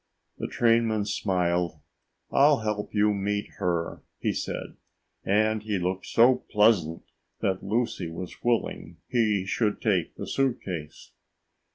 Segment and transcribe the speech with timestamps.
[0.39, 1.73] The trainman smiled.
[2.31, 4.75] "I'll help you meet her," he said,
[5.23, 7.03] and he looked so pleasant
[7.41, 11.11] that Lucy was willing he should take the suit case.